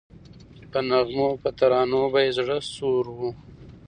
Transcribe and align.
په 0.71 0.79
نغمو 0.89 1.29
په 1.41 1.49
ترانو 1.57 2.01
به 2.11 2.19
یې 2.25 2.31
زړه 2.37 2.57
سوړ 2.73 3.05
وو 3.17 3.29